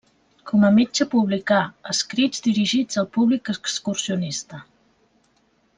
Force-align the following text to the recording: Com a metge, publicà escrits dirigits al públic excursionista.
Com 0.51 0.63
a 0.69 0.69
metge, 0.77 1.05
publicà 1.11 1.59
escrits 1.93 2.41
dirigits 2.47 3.01
al 3.03 3.09
públic 3.19 3.53
excursionista. 3.55 4.63